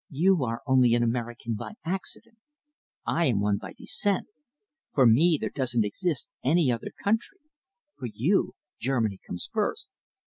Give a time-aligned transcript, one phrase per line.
[0.09, 2.39] You are only an American by accident.
[3.05, 4.29] I am one by descent.
[4.95, 7.41] For me there doesn't exist any other country.
[7.99, 9.91] For you Germany comes first."